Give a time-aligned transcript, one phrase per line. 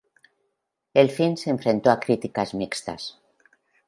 [0.95, 3.19] El film se enfrentó a críticas mixtas.